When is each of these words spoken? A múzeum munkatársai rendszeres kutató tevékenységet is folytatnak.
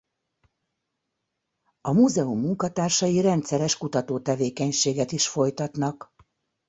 A 1.81 1.91
múzeum 1.91 2.39
munkatársai 2.39 3.21
rendszeres 3.21 3.77
kutató 3.77 4.19
tevékenységet 4.19 5.11
is 5.11 5.27
folytatnak. 5.27 6.13